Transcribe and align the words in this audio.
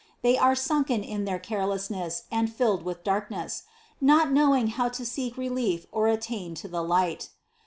They 0.23 0.35
are 0.35 0.55
sunken 0.55 1.03
in 1.03 1.25
their 1.25 1.37
careless 1.37 1.91
ness 1.91 2.23
and 2.31 2.51
filled 2.51 2.81
with 2.81 3.03
darkness, 3.03 3.65
not 4.01 4.31
knowing 4.31 4.69
how 4.69 4.89
to 4.89 5.05
seek 5.05 5.37
relief 5.37 5.85
or 5.91 6.07
attain 6.07 6.55
to 6.55 6.67
the 6.67 6.81
light. 6.83 7.29